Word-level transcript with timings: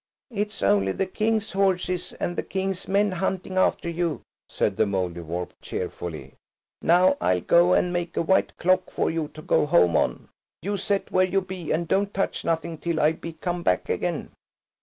"It's 0.31 0.63
only 0.63 0.93
the 0.93 1.05
King's 1.05 1.51
horses 1.51 2.11
and 2.13 2.35
the 2.35 2.41
King's 2.41 2.87
men 2.87 3.11
hunting 3.11 3.55
after 3.55 3.87
you," 3.87 4.23
said 4.49 4.75
the 4.75 4.85
Mouldiwarp 4.87 5.51
cheerfully. 5.61 6.33
"Now 6.81 7.17
I'll 7.21 7.41
go 7.41 7.73
and 7.75 7.93
make 7.93 8.17
a 8.17 8.23
white 8.23 8.57
clock 8.57 8.89
for 8.89 9.11
you 9.11 9.27
to 9.35 9.43
go 9.43 9.67
home 9.67 9.95
on. 9.95 10.29
You 10.63 10.77
set 10.77 11.11
where 11.11 11.27
you 11.27 11.39
be, 11.41 11.71
and 11.71 11.87
don't 11.87 12.15
touch 12.15 12.43
nothing 12.43 12.79
till 12.79 12.99
I 12.99 13.11
be 13.11 13.33
come 13.33 13.61
back 13.61 13.89
again." 13.89 14.31